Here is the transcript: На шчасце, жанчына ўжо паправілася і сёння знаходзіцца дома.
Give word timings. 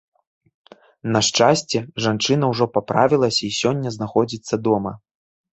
На 1.15 1.21
шчасце, 1.27 1.77
жанчына 2.05 2.49
ўжо 2.53 2.65
паправілася 2.79 3.41
і 3.49 3.53
сёння 3.61 3.89
знаходзіцца 3.99 4.61
дома. 4.71 4.99